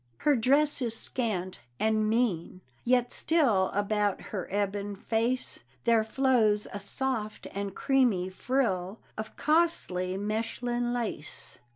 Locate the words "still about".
3.11-4.19